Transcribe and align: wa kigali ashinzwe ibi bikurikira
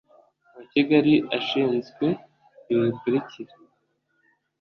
wa 0.55 0.63
kigali 0.71 1.13
ashinzwe 1.37 2.05
ibi 2.71 2.81
bikurikira 2.87 3.53